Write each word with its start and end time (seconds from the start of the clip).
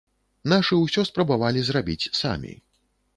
Нашы 0.53 0.77
ўсё 0.79 1.03
спрабавалі 1.09 1.61
зрабіць 1.67 2.09
самі. 2.21 2.55